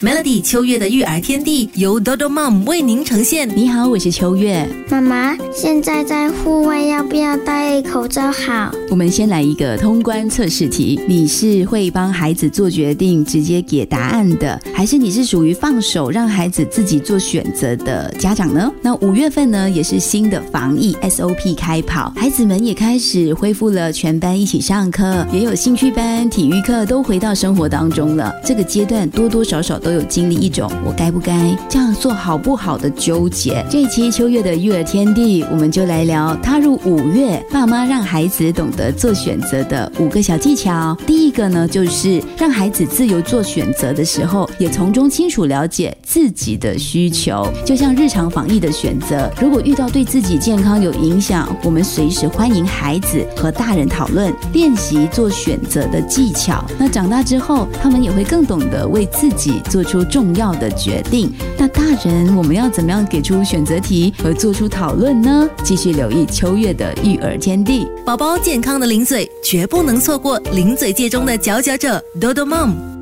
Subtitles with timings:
[0.00, 3.48] Melody 秋月的育儿天地由 Dodo Mom 为您呈现。
[3.48, 4.68] 你好，我是秋月。
[4.90, 6.82] 妈妈，现在在户外
[7.80, 8.70] 口罩好？
[8.90, 11.00] 我们先来一个通关测试题。
[11.06, 18.72] 你是会帮孩子做决定，直接给答案的，还是你是属于放手让孩子自己做选择的家长呢？
[18.82, 28.32] 那五月份呢，也是新的防疫 SOP 开跑，孩子们也开始恢复了全班一起上课，也有兴趣班、体育课都回到生活当中了。
[28.44, 29.76] 这个阶段多多少少。
[29.86, 33.62] 都有经历一种我该不该这样做好不好的纠结。
[33.70, 40.96] 这一期秋月的育儿天地，我们就来聊踏入五月，爸妈让孩子懂得做选择的五个小技巧。
[41.06, 47.46] 第一个呢，就是让孩子自由做选择的时候，也从中清楚了解自己的需求。
[47.64, 56.64] 就像日常防疫的选择，如果遇到对自己健康有影响，我们随时欢迎孩子和大人讨论，练习做选择的技巧。
[56.78, 59.54] 那长大之后，他们也会更懂得为自己。
[59.68, 65.48] 做出重要的决定，那大人我们要怎么样给出选择题和做出讨论呢？
[65.64, 72.95] 继续留意秋月的育儿天地，宝宝健康的零嘴绝不能错过零嘴界中的佼佼者，Dodo Mom。